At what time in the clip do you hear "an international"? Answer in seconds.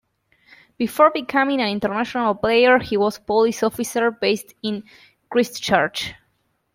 1.61-2.33